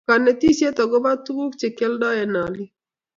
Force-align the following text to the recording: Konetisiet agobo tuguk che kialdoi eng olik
Konetisiet 0.07 0.77
agobo 0.83 1.11
tuguk 1.25 1.51
che 1.59 1.67
kialdoi 1.77 2.17
eng 2.23 2.37
olik 2.45 2.71